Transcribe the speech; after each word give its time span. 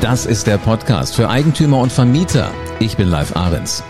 Das 0.00 0.26
ist 0.26 0.46
der 0.46 0.58
Podcast 0.58 1.16
für 1.16 1.28
Eigentümer 1.28 1.78
und 1.78 1.92
Vermieter. 1.92 2.50
Ich 2.78 2.96
bin 2.96 3.08
Live 3.08 3.34
Ahrens. 3.34 3.82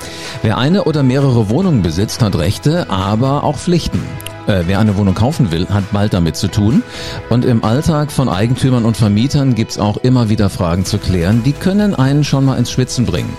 Wer 0.43 0.59
eine 0.59 0.85
oder 0.85 1.03
mehrere 1.03 1.51
Wohnungen 1.51 1.83
besitzt, 1.83 2.23
hat 2.23 2.37
Rechte, 2.37 2.89
aber 2.89 3.45
auch 3.45 3.57
Pflichten. 3.57 4.01
Äh, 4.47 4.63
wer 4.67 4.79
eine 4.79 4.97
Wohnung 4.97 5.15
kaufen 5.15 5.51
will, 5.51 5.69
hat 5.69 5.85
bald 5.93 6.15
damit 6.15 6.37
zu 6.37 6.49
tun. 6.49 6.83
Und 7.29 7.45
im 7.45 7.65
Alltag 7.65 8.13
von 8.13 8.29
Eigentümern 8.29 8.85
und 8.85 8.97
Vermietern 8.97 9.55
gibt's 9.55 9.79
auch 9.79 9.97
immer 9.99 10.29
wieder 10.29 10.51
Fragen 10.51 10.85
zu 10.85 10.99
klären, 10.99 11.43
die 11.43 11.53
können 11.53 11.95
einen 11.95 12.25
schon 12.25 12.45
mal 12.45 12.57
ins 12.57 12.71
Schwitzen 12.71 13.07
bringen. 13.07 13.37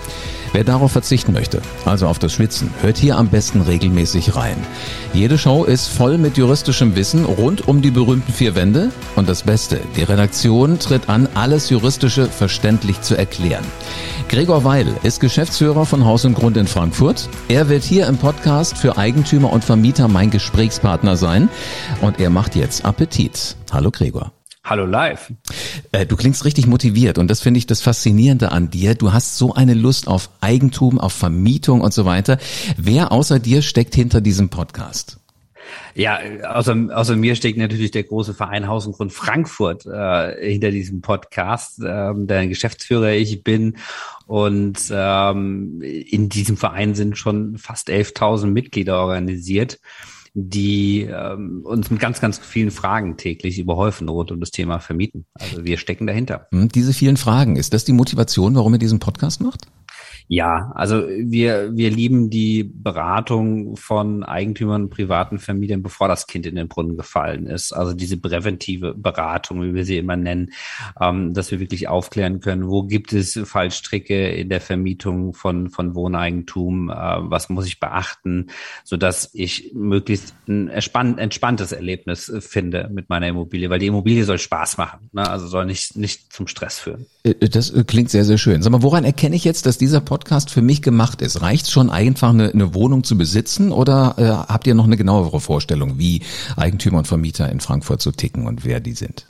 Wer 0.52 0.64
darauf 0.64 0.92
verzichten 0.92 1.32
möchte, 1.32 1.60
also 1.84 2.06
auf 2.06 2.18
das 2.18 2.32
Schwitzen, 2.32 2.70
hört 2.80 2.96
hier 2.96 3.16
am 3.16 3.28
besten 3.28 3.60
regelmäßig 3.60 4.34
rein. 4.34 4.56
Jede 5.12 5.38
Show 5.38 5.64
ist 5.64 5.88
voll 5.88 6.18
mit 6.18 6.36
juristischem 6.36 6.96
Wissen 6.96 7.24
rund 7.24 7.68
um 7.68 7.82
die 7.82 7.90
berühmten 7.90 8.32
vier 8.32 8.54
Wände 8.54 8.90
und 9.16 9.28
das 9.28 9.42
Beste, 9.42 9.80
die 9.96 10.02
Redaktion 10.02 10.78
tritt 10.78 11.08
an, 11.08 11.28
alles 11.34 11.70
Juristische 11.70 12.26
verständlich 12.26 13.00
zu 13.02 13.16
erklären. 13.16 13.64
Gregor 14.28 14.64
Weil 14.64 14.88
ist 15.02 15.20
Geschäftsführer 15.20 15.86
von 15.86 16.04
Haus 16.04 16.24
und 16.24 16.34
Grund 16.34 16.56
in 16.56 16.66
Frankfurt. 16.66 17.28
Er 17.48 17.68
wird 17.68 17.84
hier 17.84 18.06
im 18.06 18.18
Podcast 18.18 18.76
für 18.76 18.98
Eigentümer 18.98 19.52
und 19.52 19.64
Vermieter 19.64 20.08
mein 20.08 20.30
Gesprächspartner 20.30 21.16
sein 21.16 21.48
und 22.00 22.20
er 22.20 22.30
macht 22.30 22.56
jetzt 22.56 22.84
Appetit. 22.84 23.56
Hallo 23.72 23.90
Gregor. 23.90 24.32
Hallo 24.68 24.84
live. 24.84 25.32
Äh, 25.92 26.04
du 26.04 26.14
klingst 26.14 26.44
richtig 26.44 26.66
motiviert 26.66 27.16
und 27.16 27.28
das 27.28 27.40
finde 27.40 27.56
ich 27.56 27.66
das 27.66 27.80
Faszinierende 27.80 28.52
an 28.52 28.68
dir. 28.68 28.94
Du 28.94 29.14
hast 29.14 29.38
so 29.38 29.54
eine 29.54 29.72
Lust 29.72 30.08
auf 30.08 30.28
Eigentum, 30.42 31.00
auf 31.00 31.14
Vermietung 31.14 31.80
und 31.80 31.94
so 31.94 32.04
weiter. 32.04 32.36
Wer 32.76 33.10
außer 33.10 33.38
dir 33.38 33.62
steckt 33.62 33.94
hinter 33.94 34.20
diesem 34.20 34.50
Podcast? 34.50 35.20
Ja, 35.94 36.18
außer, 36.46 36.76
außer 36.92 37.16
mir 37.16 37.34
steckt 37.34 37.56
natürlich 37.56 37.92
der 37.92 38.02
große 38.02 38.34
Verein 38.34 38.68
Haus 38.68 38.86
und 38.86 38.92
Grund 38.92 39.10
Frankfurt 39.10 39.86
äh, 39.86 40.50
hinter 40.50 40.70
diesem 40.70 41.00
Podcast, 41.00 41.80
ähm, 41.82 42.26
der 42.26 42.46
Geschäftsführer 42.46 43.12
ich 43.12 43.42
bin. 43.42 43.78
Und 44.26 44.80
ähm, 44.90 45.80
in 45.80 46.28
diesem 46.28 46.58
Verein 46.58 46.94
sind 46.94 47.16
schon 47.16 47.56
fast 47.56 47.88
11.000 47.88 48.48
Mitglieder 48.48 49.00
organisiert 49.00 49.78
die 50.46 51.02
ähm, 51.02 51.62
uns 51.64 51.90
mit 51.90 52.00
ganz, 52.00 52.20
ganz 52.20 52.38
vielen 52.38 52.70
Fragen 52.70 53.16
täglich 53.16 53.58
überhäufen 53.58 54.08
rund 54.08 54.30
um 54.30 54.40
das 54.40 54.50
Thema 54.50 54.78
Vermieten. 54.78 55.26
Also 55.34 55.64
wir 55.64 55.78
stecken 55.78 56.06
dahinter. 56.06 56.46
Hm, 56.52 56.68
diese 56.68 56.92
vielen 56.92 57.16
Fragen, 57.16 57.56
ist 57.56 57.74
das 57.74 57.84
die 57.84 57.92
Motivation, 57.92 58.54
warum 58.54 58.72
ihr 58.74 58.78
diesen 58.78 59.00
Podcast 59.00 59.40
macht? 59.40 59.66
Ja, 60.30 60.72
also 60.74 61.08
wir, 61.08 61.74
wir 61.74 61.90
lieben 61.90 62.28
die 62.28 62.62
Beratung 62.62 63.76
von 63.76 64.22
Eigentümern, 64.24 64.90
privaten 64.90 65.38
Vermietern, 65.38 65.82
bevor 65.82 66.06
das 66.06 66.26
Kind 66.26 66.44
in 66.44 66.54
den 66.54 66.68
Brunnen 66.68 66.98
gefallen 66.98 67.46
ist. 67.46 67.72
Also 67.72 67.94
diese 67.94 68.18
präventive 68.18 68.94
Beratung, 68.94 69.62
wie 69.62 69.72
wir 69.72 69.86
sie 69.86 69.96
immer 69.96 70.16
nennen, 70.16 70.52
ähm, 71.00 71.32
dass 71.32 71.50
wir 71.50 71.60
wirklich 71.60 71.88
aufklären 71.88 72.40
können, 72.40 72.68
wo 72.68 72.82
gibt 72.82 73.14
es 73.14 73.40
Fallstricke 73.42 74.28
in 74.28 74.50
der 74.50 74.60
Vermietung 74.60 75.32
von, 75.32 75.70
von 75.70 75.94
Wohneigentum, 75.94 76.90
äh, 76.90 76.94
was 76.94 77.48
muss 77.48 77.66
ich 77.66 77.80
beachten, 77.80 78.48
so 78.84 78.98
dass 78.98 79.30
ich 79.32 79.72
möglichst 79.72 80.34
ein 80.46 80.68
entspanntes 80.68 81.72
Erlebnis 81.72 82.30
finde 82.40 82.90
mit 82.92 83.08
meiner 83.08 83.28
Immobilie, 83.28 83.70
weil 83.70 83.78
die 83.78 83.86
Immobilie 83.86 84.24
soll 84.24 84.38
Spaß 84.38 84.76
machen, 84.76 85.08
ne? 85.12 85.26
also 85.26 85.46
soll 85.46 85.64
nicht, 85.64 85.96
nicht 85.96 86.34
zum 86.34 86.46
Stress 86.48 86.78
führen. 86.78 87.06
Äh, 87.22 87.48
das 87.48 87.72
klingt 87.86 88.10
sehr, 88.10 88.26
sehr 88.26 88.36
schön. 88.36 88.60
Sag 88.60 88.72
mal, 88.72 88.82
woran 88.82 89.04
erkenne 89.04 89.34
ich 89.34 89.44
jetzt, 89.44 89.64
dass 89.64 89.78
dieser 89.78 90.02
Podcast 90.02 90.17
Podcast 90.18 90.50
für 90.50 90.62
mich 90.62 90.82
gemacht 90.82 91.22
ist? 91.22 91.42
Reicht 91.42 91.70
schon 91.70 91.90
einfach 91.90 92.30
eine, 92.30 92.50
eine 92.50 92.74
Wohnung 92.74 93.04
zu 93.04 93.16
besitzen 93.16 93.70
oder 93.70 94.14
äh, 94.18 94.24
habt 94.52 94.66
ihr 94.66 94.74
noch 94.74 94.84
eine 94.84 94.96
genauere 94.96 95.40
Vorstellung, 95.40 95.96
wie 95.98 96.22
Eigentümer 96.56 96.98
und 96.98 97.06
Vermieter 97.06 97.48
in 97.52 97.60
Frankfurt 97.60 98.02
so 98.02 98.10
ticken 98.10 98.48
und 98.48 98.64
wer 98.64 98.80
die 98.80 98.94
sind? 98.94 99.26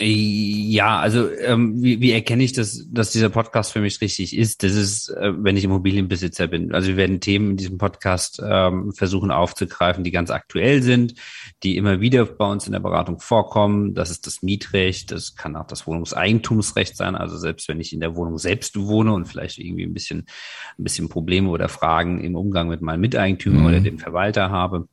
Ja, 0.00 0.98
also 0.98 1.30
ähm, 1.30 1.80
wie, 1.80 2.00
wie 2.00 2.10
erkenne 2.10 2.42
ich, 2.42 2.52
dass, 2.52 2.84
dass 2.90 3.12
dieser 3.12 3.28
Podcast 3.28 3.72
für 3.72 3.80
mich 3.80 4.00
richtig 4.00 4.36
ist? 4.36 4.64
Das 4.64 4.72
ist, 4.72 5.08
äh, 5.10 5.32
wenn 5.36 5.56
ich 5.56 5.62
Immobilienbesitzer 5.62 6.48
bin. 6.48 6.74
Also 6.74 6.88
wir 6.88 6.96
werden 6.96 7.20
Themen 7.20 7.52
in 7.52 7.56
diesem 7.56 7.78
Podcast 7.78 8.42
ähm, 8.44 8.92
versuchen 8.92 9.30
aufzugreifen, 9.30 10.02
die 10.02 10.10
ganz 10.10 10.30
aktuell 10.30 10.82
sind, 10.82 11.14
die 11.62 11.76
immer 11.76 12.00
wieder 12.00 12.24
bei 12.24 12.44
uns 12.44 12.66
in 12.66 12.72
der 12.72 12.80
Beratung 12.80 13.20
vorkommen. 13.20 13.94
Das 13.94 14.10
ist 14.10 14.26
das 14.26 14.42
Mietrecht, 14.42 15.12
das 15.12 15.36
kann 15.36 15.54
auch 15.54 15.68
das 15.68 15.86
Wohnungseigentumsrecht 15.86 16.96
sein. 16.96 17.14
Also 17.14 17.36
selbst 17.36 17.68
wenn 17.68 17.78
ich 17.78 17.92
in 17.92 18.00
der 18.00 18.16
Wohnung 18.16 18.36
selbst 18.36 18.76
wohne 18.76 19.12
und 19.12 19.26
vielleicht 19.26 19.60
irgendwie 19.60 19.84
ein 19.84 19.94
bisschen, 19.94 20.26
ein 20.76 20.82
bisschen 20.82 21.08
Probleme 21.08 21.50
oder 21.50 21.68
Fragen 21.68 22.20
im 22.20 22.34
Umgang 22.34 22.66
mit 22.66 22.82
meinem 22.82 23.00
Miteigentümer 23.00 23.60
mhm. 23.60 23.66
oder 23.66 23.80
dem 23.80 24.00
Verwalter 24.00 24.50
habe 24.50 24.88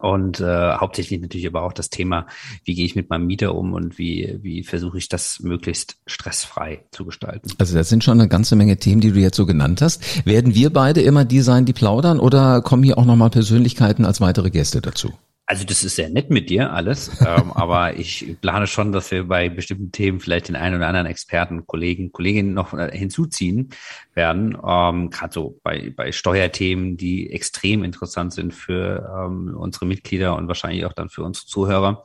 und 0.00 0.40
äh, 0.40 0.72
hauptsächlich 0.74 1.20
natürlich 1.20 1.46
aber 1.46 1.62
auch 1.62 1.72
das 1.72 1.90
Thema, 1.90 2.26
wie 2.64 2.74
gehe 2.74 2.84
ich 2.84 2.96
mit 2.96 3.10
meinem 3.10 3.26
Mieter 3.26 3.54
um 3.54 3.72
und 3.72 3.98
wie, 3.98 4.38
wie 4.42 4.62
versuche 4.62 4.98
ich 4.98 5.08
das 5.08 5.40
möglichst 5.40 5.96
stressfrei 6.06 6.84
zu 6.90 7.04
gestalten. 7.04 7.50
Also 7.58 7.74
das 7.74 7.88
sind 7.88 8.04
schon 8.04 8.20
eine 8.20 8.28
ganze 8.28 8.56
Menge 8.56 8.76
Themen, 8.78 9.00
die 9.00 9.12
du 9.12 9.20
jetzt 9.20 9.36
so 9.36 9.46
genannt 9.46 9.82
hast. 9.82 10.26
Werden 10.26 10.54
wir 10.54 10.72
beide 10.72 11.00
immer 11.00 11.24
die 11.24 11.40
sein, 11.40 11.64
die 11.64 11.72
plaudern 11.72 12.20
oder 12.20 12.62
kommen 12.62 12.82
hier 12.82 12.98
auch 12.98 13.04
nochmal 13.04 13.30
Persönlichkeiten 13.30 14.04
als 14.04 14.20
weitere 14.20 14.50
Gäste 14.50 14.80
dazu? 14.80 15.12
Also 15.48 15.64
das 15.64 15.84
ist 15.84 15.94
sehr 15.94 16.10
nett 16.10 16.28
mit 16.28 16.50
dir 16.50 16.72
alles, 16.72 17.20
ähm, 17.20 17.52
aber 17.54 17.96
ich 17.96 18.36
plane 18.40 18.66
schon, 18.66 18.90
dass 18.90 19.12
wir 19.12 19.28
bei 19.28 19.48
bestimmten 19.48 19.92
Themen 19.92 20.18
vielleicht 20.18 20.48
den 20.48 20.56
einen 20.56 20.76
oder 20.76 20.88
anderen 20.88 21.06
Experten, 21.06 21.66
Kollegen, 21.66 22.10
Kolleginnen 22.10 22.52
noch 22.52 22.74
äh, 22.74 22.90
hinzuziehen 22.96 23.70
werden. 24.14 24.58
Ähm, 24.66 25.10
Gerade 25.10 25.32
so 25.32 25.60
bei, 25.62 25.92
bei 25.94 26.10
Steuerthemen, 26.10 26.96
die 26.96 27.30
extrem 27.30 27.84
interessant 27.84 28.32
sind 28.32 28.54
für 28.54 29.08
ähm, 29.24 29.56
unsere 29.56 29.86
Mitglieder 29.86 30.34
und 30.34 30.48
wahrscheinlich 30.48 30.84
auch 30.84 30.92
dann 30.92 31.10
für 31.10 31.22
unsere 31.22 31.46
Zuhörer, 31.46 32.02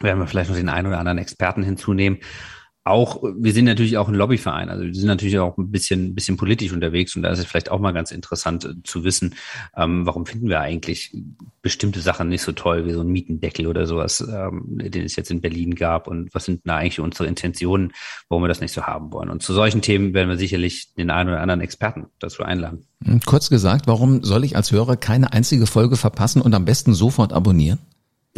werden 0.00 0.18
wir 0.18 0.26
vielleicht 0.26 0.50
noch 0.50 0.56
den 0.56 0.68
einen 0.68 0.88
oder 0.88 0.98
anderen 0.98 1.18
Experten 1.18 1.62
hinzunehmen 1.62 2.18
auch, 2.86 3.22
wir 3.22 3.52
sind 3.52 3.64
natürlich 3.64 3.98
auch 3.98 4.08
ein 4.08 4.14
Lobbyverein, 4.14 4.68
also 4.68 4.84
wir 4.84 4.94
sind 4.94 5.08
natürlich 5.08 5.38
auch 5.38 5.58
ein 5.58 5.72
bisschen, 5.72 6.14
bisschen 6.14 6.36
politisch 6.36 6.72
unterwegs 6.72 7.16
und 7.16 7.22
da 7.22 7.30
ist 7.30 7.40
es 7.40 7.44
vielleicht 7.44 7.70
auch 7.70 7.80
mal 7.80 7.92
ganz 7.92 8.12
interessant 8.12 8.64
äh, 8.64 8.74
zu 8.84 9.02
wissen, 9.02 9.34
ähm, 9.76 10.06
warum 10.06 10.24
finden 10.24 10.48
wir 10.48 10.60
eigentlich 10.60 11.12
bestimmte 11.62 12.00
Sachen 12.00 12.28
nicht 12.28 12.42
so 12.42 12.52
toll 12.52 12.86
wie 12.86 12.92
so 12.92 13.00
ein 13.00 13.08
Mietendeckel 13.08 13.66
oder 13.66 13.86
sowas, 13.86 14.20
ähm, 14.20 14.78
den 14.78 15.04
es 15.04 15.16
jetzt 15.16 15.32
in 15.32 15.40
Berlin 15.40 15.74
gab 15.74 16.06
und 16.06 16.32
was 16.32 16.44
sind 16.44 16.60
da 16.64 16.76
eigentlich 16.76 17.00
unsere 17.00 17.26
Intentionen, 17.26 17.92
warum 18.28 18.44
wir 18.44 18.48
das 18.48 18.60
nicht 18.60 18.72
so 18.72 18.82
haben 18.82 19.12
wollen. 19.12 19.30
Und 19.30 19.42
zu 19.42 19.52
solchen 19.52 19.82
Themen 19.82 20.14
werden 20.14 20.28
wir 20.28 20.38
sicherlich 20.38 20.94
den 20.94 21.10
einen 21.10 21.30
oder 21.30 21.40
anderen 21.40 21.60
Experten 21.60 22.06
dazu 22.20 22.44
einladen. 22.44 22.86
Hm, 23.04 23.20
kurz 23.26 23.50
gesagt, 23.50 23.88
warum 23.88 24.22
soll 24.22 24.44
ich 24.44 24.54
als 24.54 24.70
Hörer 24.70 24.96
keine 24.96 25.32
einzige 25.32 25.66
Folge 25.66 25.96
verpassen 25.96 26.40
und 26.40 26.54
am 26.54 26.64
besten 26.64 26.94
sofort 26.94 27.32
abonnieren? 27.32 27.80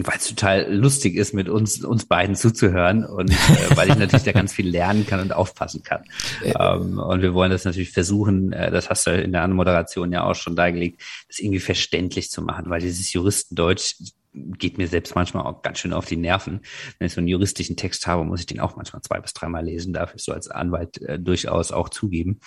Weil 0.04 0.16
es 0.16 0.28
total 0.28 0.72
lustig 0.72 1.16
ist, 1.16 1.34
mit 1.34 1.48
uns, 1.48 1.84
uns 1.84 2.06
beiden 2.06 2.36
zuzuhören 2.36 3.04
und 3.04 3.30
äh, 3.30 3.76
weil 3.76 3.88
ich 3.90 3.96
natürlich 3.96 4.24
da 4.24 4.32
ganz 4.32 4.52
viel 4.52 4.68
lernen 4.68 5.06
kann 5.06 5.20
und 5.20 5.32
aufpassen 5.32 5.82
kann. 5.82 6.04
Ähm, 6.42 6.98
und 6.98 7.22
wir 7.22 7.34
wollen 7.34 7.50
das 7.50 7.64
natürlich 7.64 7.90
versuchen, 7.90 8.52
äh, 8.52 8.70
das 8.70 8.90
hast 8.90 9.06
du 9.06 9.10
in 9.10 9.32
der 9.32 9.46
Moderation 9.48 10.12
ja 10.12 10.24
auch 10.24 10.34
schon 10.34 10.56
dargelegt, 10.56 11.02
das 11.28 11.38
irgendwie 11.38 11.60
verständlich 11.60 12.30
zu 12.30 12.42
machen, 12.42 12.70
weil 12.70 12.80
dieses 12.80 13.12
Juristendeutsch 13.12 13.96
geht 14.34 14.78
mir 14.78 14.88
selbst 14.88 15.14
manchmal 15.14 15.46
auch 15.46 15.62
ganz 15.62 15.78
schön 15.78 15.92
auf 15.92 16.06
die 16.06 16.16
Nerven. 16.16 16.60
Wenn 16.98 17.06
ich 17.06 17.14
so 17.14 17.20
einen 17.20 17.28
juristischen 17.28 17.76
Text 17.76 18.06
habe, 18.06 18.24
muss 18.24 18.40
ich 18.40 18.46
den 18.46 18.60
auch 18.60 18.76
manchmal 18.76 19.02
zwei 19.02 19.20
bis 19.20 19.32
dreimal 19.32 19.64
lesen, 19.64 19.92
darf 19.92 20.14
ich 20.14 20.22
so 20.22 20.32
als 20.32 20.48
Anwalt 20.48 21.00
äh, 21.02 21.18
durchaus 21.18 21.72
auch 21.72 21.88
zugeben. 21.88 22.40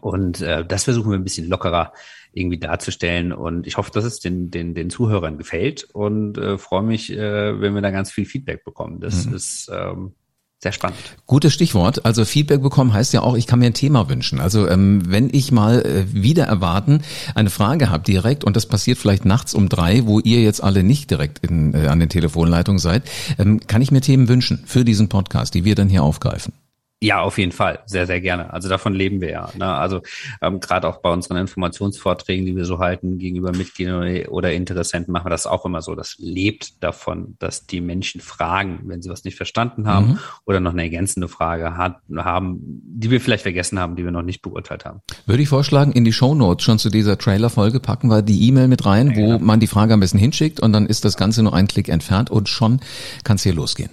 Und 0.00 0.40
äh, 0.40 0.64
das 0.64 0.84
versuchen 0.84 1.10
wir 1.10 1.18
ein 1.18 1.24
bisschen 1.24 1.48
lockerer 1.48 1.92
irgendwie 2.32 2.58
darzustellen. 2.58 3.32
Und 3.32 3.66
ich 3.66 3.76
hoffe, 3.76 3.90
dass 3.92 4.04
es 4.04 4.20
den, 4.20 4.50
den, 4.50 4.74
den 4.74 4.90
Zuhörern 4.90 5.38
gefällt 5.38 5.84
und 5.92 6.38
äh, 6.38 6.58
freue 6.58 6.82
mich, 6.82 7.12
äh, 7.12 7.60
wenn 7.60 7.74
wir 7.74 7.82
da 7.82 7.90
ganz 7.90 8.10
viel 8.10 8.26
Feedback 8.26 8.64
bekommen. 8.64 9.00
Das 9.00 9.26
mhm. 9.26 9.34
ist 9.34 9.70
ähm, 9.72 10.12
sehr 10.60 10.72
spannend. 10.72 10.98
Gutes 11.26 11.54
Stichwort. 11.54 12.04
Also 12.04 12.24
Feedback 12.24 12.62
bekommen 12.62 12.92
heißt 12.92 13.12
ja 13.12 13.22
auch, 13.22 13.36
ich 13.36 13.46
kann 13.46 13.60
mir 13.60 13.66
ein 13.66 13.74
Thema 13.74 14.08
wünschen. 14.08 14.40
Also 14.40 14.68
ähm, 14.68 15.02
wenn 15.06 15.30
ich 15.32 15.52
mal 15.52 15.82
äh, 15.82 16.12
wieder 16.12 16.44
erwarten 16.44 17.02
eine 17.34 17.50
Frage 17.50 17.90
habe 17.90 18.02
direkt 18.02 18.44
und 18.44 18.56
das 18.56 18.66
passiert 18.66 18.98
vielleicht 18.98 19.24
nachts 19.24 19.54
um 19.54 19.68
drei, 19.68 20.06
wo 20.06 20.18
ihr 20.18 20.42
jetzt 20.42 20.62
alle 20.62 20.82
nicht 20.82 21.10
direkt 21.10 21.38
in, 21.46 21.74
äh, 21.74 21.86
an 21.86 22.00
den 22.00 22.08
Telefonleitungen 22.08 22.80
seid, 22.80 23.04
ähm, 23.38 23.60
kann 23.66 23.82
ich 23.82 23.92
mir 23.92 24.00
Themen 24.00 24.28
wünschen 24.28 24.64
für 24.66 24.84
diesen 24.84 25.08
Podcast, 25.08 25.54
die 25.54 25.64
wir 25.64 25.76
dann 25.76 25.88
hier 25.88 26.02
aufgreifen. 26.02 26.52
Ja, 27.00 27.20
auf 27.20 27.38
jeden 27.38 27.52
Fall, 27.52 27.78
sehr, 27.86 28.08
sehr 28.08 28.20
gerne. 28.20 28.52
Also 28.52 28.68
davon 28.68 28.92
leben 28.92 29.20
wir 29.20 29.30
ja. 29.30 29.48
Ne? 29.56 29.66
Also 29.66 30.02
ähm, 30.42 30.58
gerade 30.58 30.88
auch 30.88 31.00
bei 31.00 31.12
unseren 31.12 31.36
Informationsvorträgen, 31.36 32.44
die 32.44 32.56
wir 32.56 32.64
so 32.64 32.80
halten 32.80 33.18
gegenüber 33.18 33.52
Mitgliedern 33.52 34.26
oder 34.26 34.52
Interessenten, 34.52 35.12
machen 35.12 35.26
wir 35.26 35.30
das 35.30 35.46
auch 35.46 35.64
immer 35.64 35.80
so. 35.80 35.94
Das 35.94 36.16
lebt 36.18 36.82
davon, 36.82 37.36
dass 37.38 37.66
die 37.66 37.80
Menschen 37.80 38.20
fragen, 38.20 38.80
wenn 38.86 39.00
sie 39.00 39.10
was 39.10 39.22
nicht 39.22 39.36
verstanden 39.36 39.86
haben 39.86 40.08
mhm. 40.08 40.18
oder 40.44 40.58
noch 40.58 40.72
eine 40.72 40.82
ergänzende 40.82 41.28
Frage 41.28 41.76
hat, 41.76 41.98
haben, 42.16 42.58
die 42.60 43.12
wir 43.12 43.20
vielleicht 43.20 43.44
vergessen 43.44 43.78
haben, 43.78 43.94
die 43.94 44.02
wir 44.02 44.10
noch 44.10 44.22
nicht 44.22 44.42
beurteilt 44.42 44.84
haben. 44.84 45.00
Würde 45.24 45.44
ich 45.44 45.48
vorschlagen, 45.48 45.92
in 45.92 46.04
die 46.04 46.12
Show 46.12 46.34
Notes 46.34 46.64
schon 46.64 46.80
zu 46.80 46.90
dieser 46.90 47.16
Trailer-Folge 47.16 47.78
packen 47.78 48.08
wir 48.08 48.22
die 48.22 48.48
E-Mail 48.48 48.66
mit 48.66 48.84
rein, 48.86 49.12
ja, 49.12 49.16
wo 49.16 49.26
genau. 49.26 49.38
man 49.38 49.60
die 49.60 49.68
Frage 49.68 49.94
am 49.94 50.00
besten 50.00 50.18
hinschickt 50.18 50.58
und 50.58 50.72
dann 50.72 50.86
ist 50.86 51.04
das 51.04 51.16
Ganze 51.16 51.44
nur 51.44 51.54
ein 51.54 51.68
Klick 51.68 51.88
entfernt 51.88 52.28
und 52.28 52.48
schon 52.48 52.80
kann 53.22 53.36
es 53.36 53.44
hier 53.44 53.54
losgehen. 53.54 53.90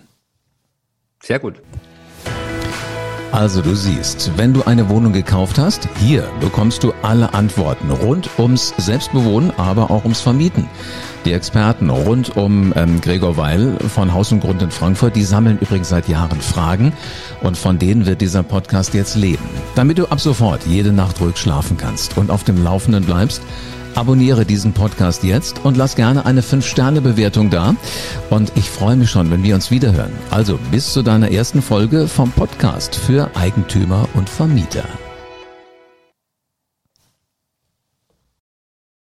Sehr 1.22 1.38
gut. 1.38 1.62
Also 3.36 3.62
du 3.62 3.76
siehst, 3.76 4.32
wenn 4.38 4.54
du 4.54 4.64
eine 4.64 4.88
Wohnung 4.88 5.12
gekauft 5.12 5.60
hast, 5.60 5.90
hier 6.00 6.26
bekommst 6.40 6.86
du 6.86 6.94
alle 7.02 7.34
Antworten 7.34 7.92
rund 7.92 8.30
ums 8.40 8.74
Selbstbewohnen, 8.78 9.52
aber 9.58 9.92
auch 9.92 10.06
ums 10.06 10.22
Vermieten. 10.22 10.70
Die 11.26 11.34
Experten 11.34 11.90
rund 11.90 12.38
um 12.38 12.72
ähm, 12.78 13.02
Gregor 13.02 13.36
Weil 13.36 13.78
von 13.94 14.14
Haus 14.14 14.32
und 14.32 14.40
Grund 14.40 14.62
in 14.62 14.72
Frankfurt, 14.72 15.18
die 15.18 15.24
sammeln 15.24 15.60
übrigens 15.60 15.90
seit 15.90 16.08
Jahren 16.08 16.40
Fragen 16.40 16.94
und 17.42 17.58
von 17.58 17.78
denen 17.78 18.06
wird 18.06 18.22
dieser 18.22 18.42
Podcast 18.42 18.94
jetzt 18.94 19.18
leben. 19.18 19.44
Damit 19.76 19.98
du 19.98 20.06
ab 20.06 20.22
sofort 20.22 20.66
jede 20.66 20.94
Nacht 20.94 21.20
ruhig 21.20 21.36
schlafen 21.36 21.76
kannst 21.76 22.18
und 22.18 22.32
auf 22.32 22.46
dem 22.46 22.64
Laufenden 22.64 23.04
bleibst, 23.04 23.42
Abonniere 23.96 24.46
diesen 24.46 24.74
Podcast 24.74 25.24
jetzt 25.24 25.64
und 25.64 25.78
lass 25.78 25.96
gerne 25.96 26.26
eine 26.26 26.42
5-Sterne-Bewertung 26.42 27.50
da. 27.50 27.76
Und 28.30 28.52
ich 28.56 28.70
freue 28.70 28.98
mich 28.98 29.10
schon, 29.10 29.32
wenn 29.32 29.44
wir 29.44 29.56
uns 29.56 29.72
wiederhören. 29.72 30.12
Also 30.32 30.60
bis 30.70 30.92
zu 30.92 31.02
deiner 31.02 31.32
ersten 31.32 31.62
Folge 31.62 32.08
vom 32.08 32.32
Podcast 32.32 32.96
für 32.96 33.32
Eigentümer 33.36 34.08
und 34.14 34.30
Vermieter. 34.30 34.84